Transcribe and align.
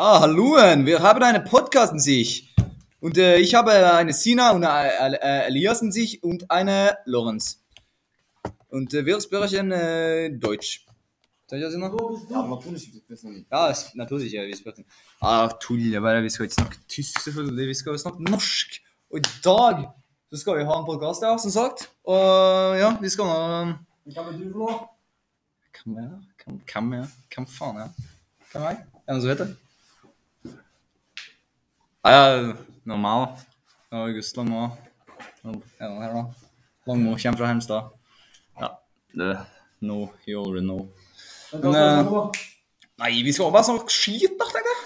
Ah, 0.00 0.20
halloen, 0.20 0.86
wir 0.86 1.02
haben 1.02 1.24
einen 1.24 1.42
Podcast 1.42 1.92
in 1.92 1.98
sich. 1.98 2.54
Und 3.00 3.18
äh, 3.18 3.38
ich 3.38 3.56
habe 3.56 3.72
eine 3.72 4.12
Sina 4.12 4.52
und 4.52 4.62
eine 4.62 5.20
äh, 5.20 5.48
Elias 5.48 5.82
in 5.82 5.90
sich 5.90 6.22
und 6.22 6.48
eine 6.52 6.96
Lorenz. 7.04 7.64
Und 8.68 8.94
äh, 8.94 9.04
wir 9.04 9.20
sprechen 9.20 9.72
äh, 9.72 10.30
Deutsch. 10.30 10.86
Soll 11.48 11.58
ich 11.58 11.64
das 11.64 11.74
noch? 11.74 11.92
Ja, 12.30 12.46
natürlich. 12.46 13.50
Ja, 13.50 13.74
naturligvis. 13.94 14.32
Ja, 14.32 14.42
vi 14.46 14.54
sprechen. 14.54 14.84
Ah, 15.18 15.48
tuller 15.48 16.00
bare. 16.00 16.22
Vi 16.22 16.30
skal 16.30 16.44
ikke 16.44 16.54
snakke 16.54 16.76
tysk, 16.86 17.20
selvfølgelig. 17.20 17.68
Vi 17.68 17.74
skal 17.74 17.98
snakke 17.98 18.22
norsk. 18.22 18.80
Og 19.10 19.18
i 19.18 19.22
dag 19.42 19.84
så 20.30 20.36
skal 20.36 20.58
vi 20.58 20.64
ha 20.64 20.78
en 20.78 20.86
podkast, 20.86 21.22
ja, 21.22 21.36
som 21.38 21.50
sagt. 21.50 21.90
Og 22.04 22.78
ja, 22.78 22.96
vi 23.02 23.08
skal 23.08 23.26
nå 23.26 23.38
Hva 24.14 24.28
er 24.30 24.36
du 24.38 24.46
for 24.52 24.62
noe? 24.62 24.82
Hvem 25.74 25.96
er 25.98 26.12
det? 26.12 26.26
Hvem, 26.44 26.66
hvem 26.72 26.92
er 26.92 27.08
det? 27.08 27.14
Hvem 27.34 27.54
faen 27.58 27.82
er 27.82 27.88
det? 27.88 28.12
Hvem 28.52 28.62
er 28.62 28.76
jeg? 28.76 28.78
Er 28.78 29.10
det 29.10 29.16
noen 29.16 29.26
som 29.26 29.34
vet 29.34 29.42
det? 29.48 29.56
Ja, 32.08 32.54
normal. 32.88 33.26
Det 33.90 33.98
var 33.98 34.06
August 34.08 34.36
Langmo. 34.36 34.62
Er 35.44 35.52
det 35.52 36.02
her, 36.02 36.12
da? 36.14 36.22
Langmo 36.88 37.16
kommer 37.22 37.38
fra 37.38 37.46
Hemstad. 37.52 37.90
Ja, 38.60 38.68
det 39.14 39.38
No, 39.80 40.08
you 40.26 40.40
already 40.40 40.64
know. 40.64 40.88
Men 41.52 41.74
eh, 41.74 42.04
du? 42.04 42.32
Nei, 42.98 43.12
vi 43.22 43.32
skal 43.32 43.52
bare 43.54 43.64
snakke 43.68 43.92
skit, 43.94 44.32
da, 44.40 44.44
tenkte 44.50 44.72
jeg. 44.74 44.80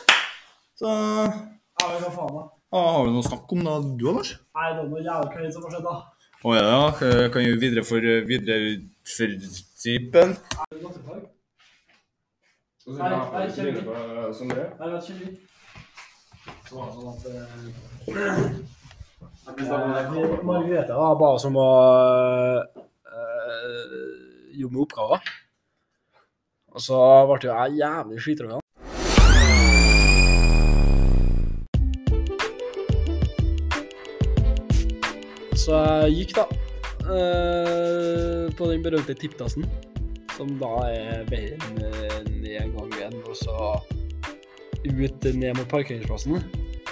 Så 0.83 0.89
Ja, 0.93 1.87
hva 1.99 2.11
faen 2.13 2.35
da? 2.37 2.43
ah, 2.77 2.89
Har 2.97 3.07
du 3.07 3.15
noe 3.15 3.23
å 3.23 3.29
snakke 3.31 3.57
om, 3.57 3.63
da, 3.65 3.79
du, 3.81 4.05
Anders? 4.11 4.35
Nei, 4.59 4.67
det 4.77 4.83
er 4.85 4.91
noe 4.91 5.05
jævlig 5.07 5.31
kødd 5.37 5.55
som 5.55 5.65
har 5.65 5.73
skjedd 5.77 5.87
da. 5.89 5.95
Å 6.43 6.57
ja, 6.59 6.65
ja. 6.69 6.83
Eh, 7.09 7.25
Kan 7.33 7.47
jo 7.47 7.55
videre 7.63 7.85
for 7.87 8.01
videre 8.29 8.59
for 9.15 9.29
typen. 9.83 10.35
Er 10.37 10.75
det 10.75 10.83
naturfag? 10.83 11.23
Og 12.83 12.93
så 14.35 15.15
Så 16.69 16.75
var 16.77 16.87
det 16.87 16.95
sånn 16.97 17.11
at... 17.13 17.23
eh, 17.31 18.15
eh. 18.17 18.51
Margrethe 20.47 20.89
da, 20.89 21.15
ba 21.19 21.29
oss 21.37 21.45
å 21.47 21.51
eh, 23.13 23.95
jobbe 24.59 24.75
med 24.75 24.83
oppgaver. 24.87 25.21
Og 26.73 26.81
så 26.81 26.99
ble 27.29 27.39
jo 27.45 27.53
jeg 27.53 27.79
jævlig 27.83 28.19
skitrøyende. 28.25 28.61
Så 35.63 35.79
jeg 35.79 36.15
gikk 36.17 36.33
da 36.41 36.45
eh, 37.13 38.47
på 38.59 38.67
den 38.73 38.83
berømte 38.83 39.15
tippdassen, 39.15 39.69
som 40.35 40.57
da 40.59 40.73
er 40.91 41.23
veien 41.31 41.63
enn 41.79 42.41
én 42.43 42.65
en 42.65 42.73
gang 42.75 42.91
igjen, 42.97 43.21
og 43.29 43.37
så 43.39 43.55
ut 44.87 45.27
ned 45.35 45.57
mot 45.59 45.69
parkeringsplassen. 45.71 46.43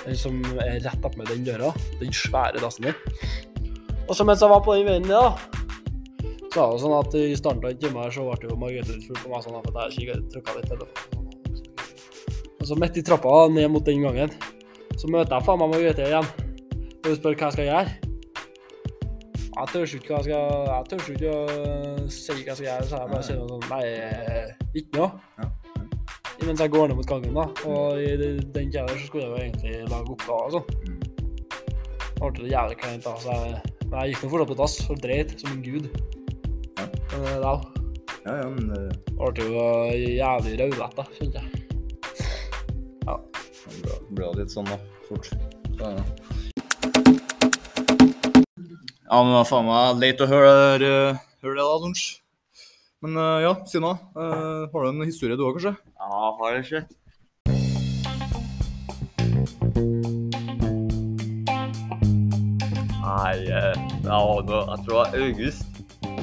Den 0.00 0.18
som 0.18 0.40
er 0.62 0.80
rett 0.84 1.06
opp 1.06 1.16
med 1.18 1.30
den 1.30 1.44
døra. 1.46 1.72
Den 2.00 2.12
svære 2.14 2.62
dassen 2.62 2.88
der. 2.88 2.98
Og 4.08 4.16
så 4.16 4.26
mens 4.26 4.42
jeg 4.42 4.50
var 4.50 4.62
på 4.64 4.74
den 4.74 4.88
veien 4.88 5.06
ned, 5.06 5.14
da, 5.14 5.60
så 6.50 6.64
var 6.64 6.72
det 6.72 6.82
sånn 6.82 6.96
at 6.96 7.14
i 7.14 7.38
starten 7.38 7.62
av 7.62 7.70
en 7.70 7.82
time 7.82 8.02
her 8.02 8.14
så 8.14 8.26
ble 8.26 8.48
jo 8.50 8.58
Margrethe 8.58 8.96
litt 8.96 9.06
full 9.06 9.20
på 9.22 9.30
meg 9.30 9.44
sånn 9.44 9.58
at 9.60 9.68
jeg 9.70 9.96
kikket, 9.98 10.24
trykka 10.32 10.56
litt 10.56 10.70
telefonen. 10.72 11.26
Og 12.60 12.68
så 12.68 12.78
midt 12.78 12.98
i 12.98 13.04
trappa 13.06 13.34
ned 13.54 13.70
mot 13.70 13.86
den 13.86 14.02
gangen, 14.02 14.34
så 14.98 15.10
møter 15.10 15.36
jeg 15.36 15.46
faen 15.46 15.62
meg 15.62 15.70
Margrethe 15.76 16.08
igjen. 16.08 16.30
Og 17.00 17.06
hun 17.06 17.20
spør 17.20 17.36
hva 17.36 17.50
jeg 17.50 17.56
skal 17.58 17.70
gjøre. 17.70 17.98
Jeg 19.60 19.70
tør 19.70 19.94
ikke 19.98 20.10
hva 20.10 20.18
jeg 20.18 20.26
skal 20.26 20.68
Jeg 20.70 20.84
tør 20.90 21.08
ikke 21.14 21.30
å 21.30 22.04
si 22.10 22.34
hva 22.34 22.50
jeg 22.50 22.58
skal 22.58 22.66
gjøre, 22.66 22.90
så 22.90 23.00
jeg 23.00 23.10
bare 23.14 23.24
sier 23.26 23.40
noe 23.40 23.50
sånn 23.50 23.66
Nei, 23.70 23.86
ikke 24.80 24.98
noe. 24.98 25.08
Ja, 25.38 25.48
Mens 26.46 26.60
jeg 26.64 26.70
går 26.72 26.88
ned 26.88 26.96
mot 26.98 27.06
gangen, 27.06 27.34
da. 27.36 27.44
Og 27.68 28.00
i 28.00 28.14
den 28.16 28.38
tida 28.54 28.86
der 28.86 28.96
så 28.96 29.06
skulle 29.06 29.24
jeg 29.26 29.30
jo 29.30 29.40
egentlig 29.44 29.74
lage 29.90 30.14
oppgaver 30.14 30.44
og 30.46 30.52
sånn. 30.56 30.68
Det 32.20 32.30
ble 32.36 32.50
jævlig 32.52 32.78
kleint, 32.80 33.04
da. 33.06 33.12
Så 33.20 33.34
jeg, 33.34 33.60
men 33.90 33.96
jeg 34.00 34.12
gikk 34.14 34.22
nå 34.24 34.30
fortsatt 34.32 34.50
på 34.52 34.56
dass 34.60 34.76
og 34.92 35.02
dreit 35.04 35.34
som 35.40 35.52
en 35.54 35.62
gud. 35.64 35.86
Ja. 36.80 36.86
Men 37.12 37.26
det 37.26 37.36
da 37.44 37.54
Ja, 38.26 38.34
ja, 38.36 38.48
men 38.52 38.64
det 38.68 38.80
ble 39.16 39.30
det 39.36 39.46
jo 39.48 39.64
jævlig 40.20 40.56
raudlett, 40.60 40.96
da, 40.98 41.04
kjente 41.16 41.40
jeg. 41.40 41.48
Ja. 43.06 43.14
Det 43.16 43.98
ble- 44.12 44.26
jo 44.26 44.32
litt 44.40 44.52
sånn, 44.52 44.68
da. 44.68 44.76
Fort. 45.08 45.30
Så, 45.30 45.34
ja. 45.80 46.04
ja, 49.10 49.16
men 49.24 49.30
det 49.32 49.38
var 49.40 49.48
faen 49.48 49.66
meg 49.68 50.02
leit 50.04 50.20
å 50.20 50.28
høre, 50.30 50.52
eh, 50.76 51.22
høre 51.44 51.56
det, 51.56 51.64
da, 51.64 51.78
lunsj. 51.84 52.04
Men 53.02 53.16
eh, 53.16 53.42
ja, 53.42 53.54
Sina. 53.66 53.90
eh, 53.90 54.68
har 54.72 54.82
du 54.84 54.88
en 54.90 55.06
historie 55.06 55.36
du 55.36 55.44
òg, 55.46 55.56
kanskje? 55.56 55.76
Ja, 55.96 56.32
har 56.40 56.56
jeg 56.56 56.64
ikke. 56.66 57.90
Nei, 63.00 63.36
eh, 63.50 63.74
det 64.02 64.08
var 64.10 64.42
da, 64.48 64.60
jeg 64.70 64.84
tror 64.84 64.88
det 64.88 64.98
var 64.98 65.14
august 65.20 65.66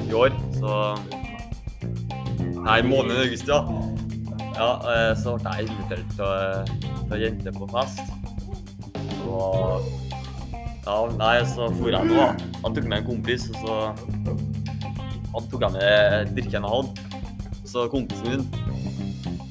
i 0.08 0.12
år, 0.16 0.34
så 0.58 0.74
Nei, 2.58 2.80
måneden 2.84 3.22
august, 3.22 3.48
ja. 3.48 3.62
Ja, 4.58 4.70
eh, 4.90 5.12
så 5.16 5.36
ble 5.38 5.52
jeg 5.56 5.68
invitert 5.70 6.10
til, 6.16 6.24
eh, 6.26 7.14
ei 7.14 7.20
jente 7.22 7.52
på 7.54 7.68
fest. 7.70 8.02
Og 9.28 9.86
ja, 10.84 10.96
nei, 11.16 11.36
så 11.48 11.68
for 11.78 11.92
jeg 11.94 12.10
nå. 12.10 12.26
Han 12.64 12.74
tok 12.76 12.88
med 12.90 12.98
en 12.98 13.06
kompis, 13.06 13.46
og 13.52 13.56
så 13.62 13.76
Han 15.34 15.48
tok 15.52 15.66
jeg 15.66 15.76
med 15.76 16.34
drikken 16.36 16.64
jeg 16.64 16.72
hadde. 16.74 17.22
Så 17.68 17.84
kompisen 17.92 18.28
min 18.28 18.68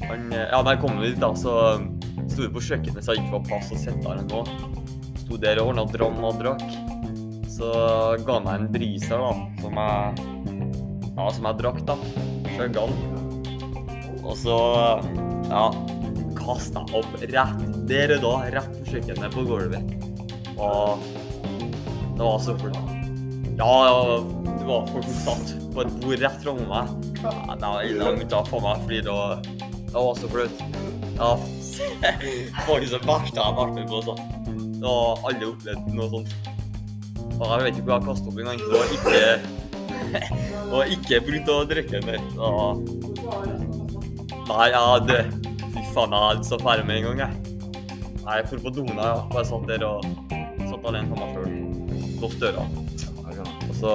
han, 0.08 0.30
ja, 0.32 0.62
når 0.62 0.76
jeg 0.76 0.82
kom 0.86 1.02
dit, 1.04 1.18
da, 1.20 1.34
så 1.36 1.54
sto 2.30 2.46
vi 2.46 2.52
på 2.56 2.64
kjøkkenet, 2.64 3.04
så 3.04 3.16
jeg 3.16 3.26
ikke 3.26 3.34
var 3.38 3.48
plass 3.50 3.74
å 3.76 3.80
sitte 3.80 4.00
der 4.06 4.22
ennå. 4.22 4.44
Sto 5.20 5.40
der 5.42 5.60
og 5.60 5.74
ordna 5.74 5.84
dram 5.92 6.22
og 6.24 6.40
drakk. 6.40 6.64
Så 7.52 7.72
ga 8.24 8.38
han 8.38 8.46
meg 8.46 8.62
en 8.62 8.72
briser, 8.72 9.20
da, 9.20 9.34
som 9.60 9.82
jeg, 9.82 10.26
ja, 11.10 11.28
som 11.36 11.50
jeg 11.50 11.60
drakk, 11.60 11.84
da. 11.90 11.98
Skjøgga 12.54 12.88
den. 12.88 13.28
Og 14.24 14.34
så, 14.40 14.58
ja, 15.50 15.66
kasta 16.40 16.86
jeg 16.86 17.02
opp 17.02 17.20
rett 17.26 17.68
der 17.92 18.16
og 18.18 18.24
da, 18.24 18.34
rett 18.56 18.80
på 18.80 18.94
kjøkkenet 18.94 19.36
på 19.36 19.46
gulvet. 19.48 19.96
Og 20.56 21.04
det 22.18 22.24
var 22.24 22.40
så. 22.44 22.56
Ja, 23.58 23.72
ja, 23.90 24.20
det 24.48 24.66
var 24.68 24.88
folk 24.94 25.08
som 25.10 25.24
satt 25.26 25.67
på 25.78 25.84
et 25.86 25.94
bord 26.02 26.22
rett 26.24 26.38
framme 26.42 26.66
meg. 26.66 26.88
Ja, 27.22 27.32
det 27.54 27.68
var- 27.70 27.86
langt 28.02 28.34
av 28.34 28.48
få 28.50 28.60
meg 28.62 28.82
fordi 28.82 29.02
det 29.06 29.14
var, 29.14 29.42
det 29.62 29.94
var 29.94 30.16
så 30.18 30.28
flaut. 30.32 30.58
Ja, 31.18 31.30
det 32.02 32.82
ikke 32.82 32.90
så 32.90 33.00
verste 33.06 33.38
jeg 33.38 33.44
har 33.46 33.54
vært 33.58 33.74
med 33.76 33.88
på. 33.92 34.02
Så. 34.02 34.16
Det 34.78 34.86
var 34.86 35.22
aldri 35.30 35.50
opplevd 35.52 35.94
noe 35.94 36.10
sånt. 36.14 36.34
Og 37.38 37.46
jeg 37.46 37.64
vet 37.64 37.78
ikke 37.78 37.86
hvor 37.86 37.98
jeg 37.98 38.08
kastet 38.08 38.28
opp 38.32 38.40
engang. 38.42 38.58
Det 38.58 38.74
var 38.74 38.88
ikke 38.98 39.22
Det 40.18 40.72
var 40.72 40.86
ikke 40.94 41.22
pga. 41.28 41.58
drikken 41.70 42.04
var... 42.38 42.82
Nei, 44.48 44.68
ja, 44.72 44.84
det 45.04 45.22
Fy 45.74 45.82
faen, 45.94 46.14
jeg 46.14 46.24
hadde 46.24 46.48
så 46.48 46.58
ferdig 46.62 46.86
med 46.88 46.98
en 46.98 47.08
gang, 47.08 47.20
jeg. 47.26 47.32
Nei, 48.24 48.38
Jeg 48.38 48.50
dro 48.50 48.60
på 48.66 48.74
doen, 48.80 48.94
jeg. 48.98 49.26
Bare 49.34 49.46
satt 49.46 49.68
der 49.70 49.86
og 49.86 50.06
satt 50.68 50.90
alene 50.90 51.10
for 51.12 51.18
meg 51.22 51.30
sjøl. 51.36 51.52
Låste 52.22 52.50
døra. 52.50 52.66
Og 53.68 53.74
så 53.78 53.94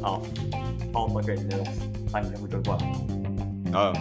Ja. 0.00 0.12
Kvelden 1.24 1.48
der, 1.50 1.58
altså. 1.58 1.82
Tenkte 2.12 2.30
jeg 2.30 2.40
fortsatt 2.40 2.64
bare. 2.66 2.84
Ja, 3.70 3.82
ja. 3.86 3.92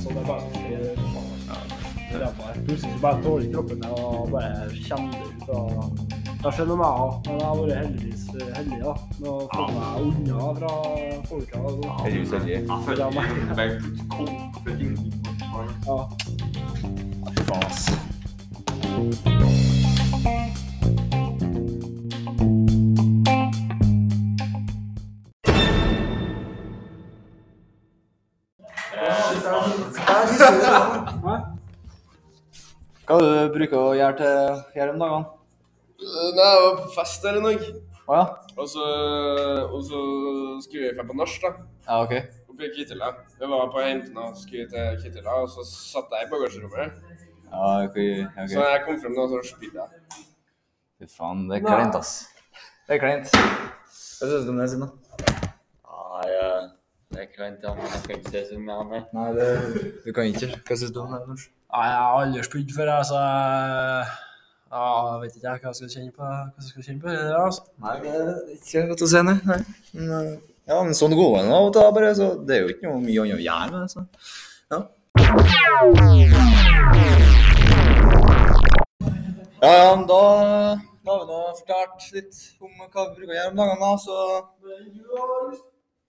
Så 0.00 0.06
det 0.08 0.16
er 0.16 0.26
bare 0.26 0.40
sånn 0.40 0.52
det 0.66 2.16
det 2.16 2.22
er 2.22 2.32
bare- 2.38 2.60
Plutselig 2.66 2.92
så 2.94 2.98
bare 3.02 3.18
tåler 3.22 3.48
kroppen 3.52 3.78
det 3.82 3.88
og 3.90 4.30
bare 4.30 4.50
kjenner 4.72 5.10
det 5.12 5.18
ut. 5.26 5.48
og 5.48 5.62
Det 6.42 6.50
skjer 6.54 6.66
noe 6.66 6.76
med 6.76 6.86
meg 6.86 6.92
òg, 7.02 7.12
men 7.26 7.34
jeg 7.40 7.46
har 7.46 7.56
vært 7.56 7.76
heldigvis 7.76 8.24
heldig 8.56 8.80
da, 8.82 8.92
med 9.20 9.28
å 9.28 9.32
få 9.52 9.62
meg 9.74 9.86
unna 10.06 10.38
fra 10.58 10.72
folka. 11.28 11.56
sånn. 11.56 11.82
Heldigvis 12.04 12.32
heldig. 12.36 12.52
Jeg 12.52 12.78
føler 12.86 13.08
meg. 13.16 13.26
Ja. 15.86 15.98
Fy 17.32 17.40
faen, 17.48 17.64
ass. 17.64 17.82
Hva 33.06 33.16
er 33.16 33.22
det 33.22 33.34
du 33.36 33.54
bruker 33.54 33.78
å 33.78 33.94
gjøre 33.96 34.16
til 34.18 34.36
her 34.74 34.92
om 34.92 34.98
dagene? 35.02 35.26
Nei, 35.96 36.48
jeg 36.48 36.62
var 36.64 36.74
på 36.80 36.88
fest 36.96 37.24
eller 37.30 37.44
noe. 37.44 37.70
Ah, 38.06 38.12
ja? 38.18 38.24
Og 38.56 38.68
så, 38.70 38.84
og 39.66 39.80
så 39.86 40.00
skulle 40.64 40.92
dra 40.94 41.06
på 41.06 41.16
nach, 41.18 41.36
da. 41.42 41.52
Ja, 41.86 42.02
OK. 42.02 42.14
Oppe 42.52 42.68
i 42.68 42.72
Kittela. 42.74 43.08
Vi 43.38 43.50
var 43.50 43.72
på 43.72 43.82
Heimtena 43.82 44.28
og 44.30 44.36
skulle 44.38 44.68
til 44.70 45.00
Kittela, 45.02 45.40
og 45.42 45.48
så 45.54 45.64
satt 45.66 46.14
jeg 46.14 46.28
i 46.28 46.30
bagasjerommet. 46.34 47.02
Ja, 47.50 47.72
ok. 47.86 47.90
okay. 47.90 48.46
Så 48.52 48.62
jeg 48.62 48.84
kom 48.86 49.00
frem 49.02 49.18
da, 49.18 49.26
så 49.32 49.42
spydde 49.50 49.82
jeg. 49.82 50.22
Fy 50.96 51.10
faen, 51.16 51.48
det 51.50 51.60
er 51.60 51.66
kleint, 51.66 51.98
ass. 51.98 52.14
Det 52.86 52.96
er 52.96 53.02
kleint. 53.02 53.34
Hva 53.34 54.30
syns 54.30 54.46
du 54.46 54.54
om 54.54 54.62
det, 54.62 54.70
Sina? 54.72 55.45
Jeg 57.36 57.44
kan 57.44 57.56
til 57.60 57.68
han, 57.68 57.78
jeg 57.78 58.02
kan 58.08 58.16
ikke 58.16 58.30
se 58.30 58.40
så 58.48 58.58
mye 58.58 58.74
han 58.76 58.92
er. 58.96 59.02
Nei, 59.12 59.30
det, 59.36 59.48
du 60.04 60.12
kan 60.16 60.24
ikke. 60.24 60.46
Hva 60.68 60.76
syns 60.80 60.92
du 60.94 61.00
om 61.02 61.10
det? 61.12 61.18
Lars? 61.28 61.42
Nei, 61.74 61.84
jeg 61.90 61.98
har 62.00 62.14
aldri 62.20 62.44
spydd 62.46 62.70
før, 62.76 62.88
jeg, 62.92 63.04
så 63.10 63.18
jeg 63.20 64.06
ja, 64.72 64.84
vet 65.20 65.36
ikke 65.36 65.48
jeg 65.50 65.60
hva 65.60 65.68
jeg 65.68 65.76
skal 65.78 65.90
kjenne 65.94 66.12
på. 66.16 66.22
Hva 66.30 66.62
jeg 66.62 66.68
skal 66.70 66.86
kjenne 66.86 67.02
på 67.02 67.08
det 67.10 67.18
der, 67.18 67.36
altså. 67.42 67.62
Nei, 67.84 67.94
det 68.06 68.14
er 68.14 68.24
ikke 68.54 68.86
godt 68.94 69.04
å 69.04 69.10
se, 69.12 69.20
nei. 69.28 69.36
nei. 69.50 69.60
Men, 69.98 70.06
eh, 70.16 70.32
ja, 70.72 70.80
men 70.80 70.96
sånn 71.02 71.18
går 71.20 71.36
det 71.36 71.52
av 71.58 71.68
og 71.68 71.76
til, 71.76 71.92
bare. 71.98 72.14
Så 72.22 72.30
det 72.48 72.56
er 72.56 72.64
jo 72.64 72.72
ikke 72.72 72.88
noe 72.88 73.04
mye 73.04 73.20
annet 73.26 73.36
å 73.36 73.44
gjøre 73.50 73.68
med 73.68 73.78
det. 73.84 73.90
Så. 73.92 74.00
Ja. 74.72 74.80
Ja, 79.60 79.76
ja, 79.76 79.92
men 79.92 80.08
da, 80.08 80.22
da 81.04 81.12
har 81.12 81.20
vi 81.20 81.32
nå 81.36 81.44
fortalt 81.60 82.12
litt 82.16 82.44
om 82.64 82.72
hva 82.80 83.10
vi 83.10 83.20
bruker 83.20 83.28
å 83.28 83.40
gjøre 83.42 83.52
om 83.52 83.60
dagene, 83.60 83.80
da, 83.84 83.92
så 84.08 84.14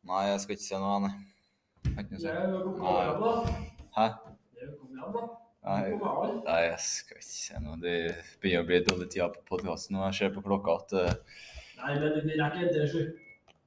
Nei, 0.08 0.24
jeg 0.30 0.40
skal 0.40 0.56
ikke 0.56 0.64
se 0.64 0.78
noe, 0.80 0.98
nei. 1.04 1.14
Jeg 1.84 1.94
har 1.98 2.04
ikke 2.06 2.20
se. 2.22 2.34
Hæ? 3.98 4.06
Nei, 5.68 5.80
nei, 6.46 6.60
jeg 6.64 6.78
skal 6.80 7.18
ikke 7.20 7.28
se 7.28 7.60
noe. 7.60 7.80
Det 7.82 7.96
begynner 8.40 8.64
å 8.64 8.68
bli 8.70 8.78
dårlig 8.88 9.08
tid 9.12 9.34
på 9.36 9.44
podkasten, 9.56 9.98
og 10.00 10.06
jeg 10.08 10.20
ser 10.22 10.36
på 10.36 10.44
klokka 10.46 10.78
at 10.80 10.94
uh... 10.96 11.42
Nei, 11.82 11.98
men 12.00 12.16
det 12.16 12.38
rekker 12.40 12.70
etter 12.70 12.86
sju. 12.92 13.02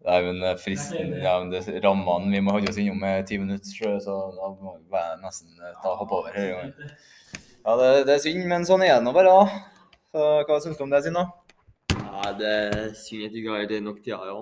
Nei, 0.07 0.17
men 0.25 0.41
eh, 0.49 0.55
fristen 0.57 1.11
ja, 1.21 1.35
men 1.43 1.51
det, 1.53 1.61
Rammene 1.85 2.33
vi 2.33 2.41
må 2.41 2.55
holde 2.55 2.73
oss 2.73 2.79
innom 2.81 3.03
med 3.05 3.27
ti 3.29 3.37
minutter, 3.37 3.75
så 3.77 3.99
så 4.01 4.15
da 4.33 4.49
må 4.57 4.79
vi 4.81 5.03
nesten 5.21 5.53
eh, 5.61 5.75
ta 5.83 5.93
hoppe 5.99 6.23
over. 6.23 6.39
Ja, 6.39 7.75
det, 7.77 7.91
det 8.09 8.15
er 8.15 8.23
synd, 8.25 8.47
men 8.49 8.65
sånn 8.65 8.87
er 8.87 8.95
det 8.95 9.05
nå 9.05 9.13
bare, 9.13 9.35
da. 9.37 9.93
Så 10.09 10.25
hva 10.49 10.59
syns 10.65 10.81
du 10.81 10.87
om 10.87 10.97
det, 10.97 11.03
Sina? 11.05 11.27
Ja, 11.93 12.33
det 12.41 12.55
er 12.63 12.89
synd 12.97 13.29
at 13.29 13.37
du 13.37 13.43
ikke 13.43 13.59
har 13.59 13.69
det 13.69 13.83
nok 13.85 14.01
tida, 14.01 14.23
ja. 14.31 14.41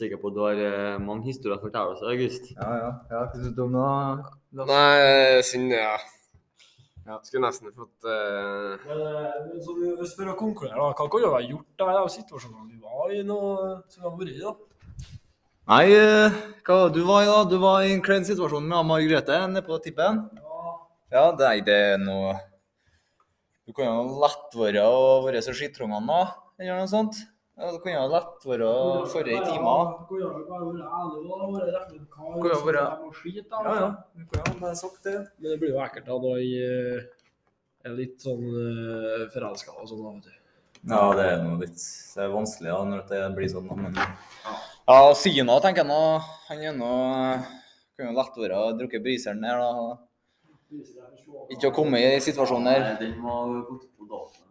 Sikker 0.00 0.20
på 0.20 0.30
at 0.30 0.36
du 0.38 0.40
har 0.46 0.62
eh, 0.64 1.00
mange 1.02 1.28
historier 1.28 1.58
å 1.58 1.62
fortelle 1.62 1.92
oss, 1.92 2.06
August. 2.08 2.54
Ja, 2.56 2.70
ja. 2.78 2.94
ja 3.10 3.20
hva 3.26 3.34
syns 3.34 3.52
du 3.56 3.66
om 3.66 3.76
det? 3.76 4.64
Nei, 4.70 5.42
synd, 5.44 5.76
ja. 5.76 5.98
Skulle 7.24 7.48
nesten 7.48 7.72
fått 7.74 8.06
eh, 8.06 8.82
Men, 8.86 9.00
eh, 9.02 9.62
så 9.64 9.74
hvis 9.98 10.12
for 10.14 10.30
å 10.30 10.36
konkludere, 10.38 10.78
da, 10.78 10.90
hva 10.94 11.06
kunne 11.10 11.26
du 11.26 11.34
ha 11.34 11.40
gjort 11.42 11.80
da, 11.80 11.88
av 12.04 12.10
situasjonene 12.12 12.76
du 12.76 12.84
var 12.84 13.14
i 13.14 13.22
nå, 13.26 13.38
som 13.90 14.06
har 14.06 14.14
vært 14.18 14.36
i, 14.36 14.42
da? 14.44 14.52
Nei, 15.70 15.86
eh, 15.96 16.38
hva 16.66 16.78
du 16.92 17.00
var 17.08 17.24
i 17.24 17.30
da? 17.30 17.40
Du 17.50 17.56
var 17.62 17.82
i 17.82 17.90
en 17.96 18.04
klein 18.04 18.26
situasjon 18.28 18.68
med 18.68 18.86
Margrethe 18.86 19.40
nede 19.48 19.64
på 19.66 19.80
tippen. 19.82 20.22
Ja, 21.10 21.24
nei, 21.34 21.56
det 21.66 21.78
er 21.96 21.98
noe 21.98 22.36
Du 23.66 23.74
kan 23.74 23.88
jo 23.90 24.20
lett 24.22 24.54
være 24.54 24.86
å 24.86 25.20
være 25.24 25.42
så 25.42 25.54
skittrungene 25.56 26.06
da, 26.06 26.22
eller 26.60 26.78
noe 26.78 26.90
sånt. 26.90 27.18
Ja, 27.60 27.70
det 27.74 27.80
kunne 27.84 28.04
lett 28.08 28.44
være 28.48 28.68
forrige 29.12 29.36
i 29.36 29.44
timer. 29.44 29.90
Kunne 30.08 30.20
jo 30.24 30.44
bare 30.48 30.68
vært 30.70 30.94
ærlig, 30.98 31.22
da. 31.28 31.48
Vært 31.52 31.72
rett 31.76 31.90
ut 31.92 32.14
hva 32.16 32.32
Kunne 32.34 32.54
jo 32.54 32.60
bare- 32.66 32.84
som 32.96 33.08
er 33.10 33.16
skit, 33.20 33.48
da. 33.50 33.62
Ja, 33.66 33.74
ja. 33.80 33.88
Du 34.16 34.24
kunne 34.30 34.54
jo 34.54 34.60
bare 34.60 34.76
sagt 34.80 35.02
det. 35.04 35.16
Men 35.38 35.50
det 35.50 35.58
blir 35.60 35.74
jo 35.74 35.80
ekkelt 35.84 36.06
da 36.06 36.18
når 36.24 36.38
jeg 36.40 36.52
eh, 36.64 37.04
er 37.84 37.96
litt 37.96 38.16
sånn 38.20 38.44
uh, 38.48 39.28
forelska 39.34 39.76
og 39.76 39.88
sånn, 39.88 40.02
da, 40.04 40.10
vet 40.16 40.24
du. 40.24 40.36
Ja, 40.88 41.02
det 41.12 41.24
er 41.28 41.42
noe 41.44 41.58
litt 41.60 41.76
Det 41.76 42.22
er 42.24 42.32
vanskelig 42.32 42.70
da, 42.72 42.84
når 42.88 43.08
det 43.10 43.36
blir 43.36 43.48
sånn. 43.52 43.68
da, 43.68 43.74
Men 43.76 43.94
ja, 44.00 45.14
Sina 45.14 45.60
tenker 45.60 45.84
jeg 45.84 45.90
nå 45.90 46.02
Han 46.48 46.62
er 46.64 46.72
nå 46.72 46.92
kunne 48.00 48.14
jo 48.14 48.16
lett 48.16 48.38
være 48.40 48.56
å 48.56 48.70
drukke 48.78 49.02
briseren 49.04 49.42
der, 49.44 49.60
da. 49.60 49.98
Ikke 51.52 51.68
å 51.68 51.74
komme 51.74 52.00
i 52.00 52.20
situasjonen 52.22 52.70
der. 52.70 52.80
Nei, 52.86 52.94
Den 53.02 53.18
må 53.20 53.34
gått 53.68 53.84
på 53.98 54.06
datoen. 54.08 54.49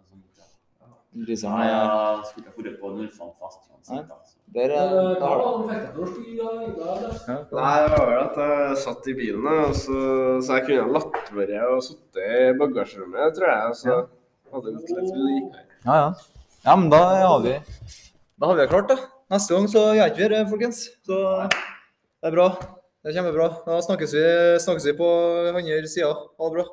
Briseren 1.10 1.56
Nei, 1.58 1.68
jeg 1.68 2.26
skulle 2.30 2.52
ikke 2.52 2.64
vært 2.68 2.76
på 2.84 2.90
nullfant 2.94 3.34
fast. 3.42 3.64
Uansett, 3.74 4.12
altså. 4.14 4.36
Der 4.54 4.74
er 4.78 4.92
Hva 5.18 5.30
var 5.30 5.40
du. 5.42 5.70
det 5.70 5.80
til 5.90 6.42
å 6.42 6.52
da? 6.78 7.08
Nei, 7.58 7.76
det 7.82 7.90
var 7.96 8.06
vel 8.10 8.20
at 8.22 8.38
jeg 8.44 8.78
satt 8.84 9.10
i 9.10 9.16
bilen, 9.18 9.48
og 9.50 9.74
så, 9.78 9.98
så 10.46 10.60
jeg 10.60 10.66
kunne 10.70 10.94
latt 10.96 11.32
være 11.34 11.64
og 11.74 11.82
sitte 11.86 12.28
i 12.30 12.54
bagasjerommet, 12.62 13.36
tror 13.38 13.50
jeg. 13.50 13.78
Så 13.82 13.98
hadde 14.54 14.66
det 14.70 14.76
gått 14.78 14.94
litt 15.00 15.20
likere. 15.26 15.66
ja, 15.86 15.98
ja. 16.04 16.10
Ja, 16.66 16.76
men 16.76 16.90
da 16.92 17.00
har 17.24 17.40
vi 17.46 17.54
Da 17.56 18.48
har 18.50 18.56
vi 18.56 18.62
det 18.62 18.70
klart, 18.74 18.90
da. 18.92 18.98
Neste 19.34 19.56
gang 19.56 19.68
så 19.72 19.84
gjør 19.98 20.10
ikke 20.12 20.22
vi 20.24 20.30
det, 20.34 20.42
folkens. 20.50 20.80
Så 21.08 21.20
det 21.50 22.30
er 22.30 22.36
bra. 22.36 22.48
Det 23.00 23.10
er 23.12 23.16
kjempebra. 23.18 23.48
Da 23.66 23.78
snakkes 23.86 24.14
vi, 24.18 24.24
snakkes 24.66 24.86
vi 24.90 24.94
på 25.00 25.10
andre 25.56 25.88
sida. 25.90 26.10
Ha 26.14 26.50
det 26.50 26.56
bra. 26.58 26.66